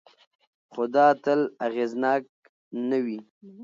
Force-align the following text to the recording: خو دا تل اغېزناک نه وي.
خو 0.71 0.83
دا 0.93 1.07
تل 1.23 1.41
اغېزناک 1.67 2.23
نه 2.89 2.97
وي. 3.05 3.17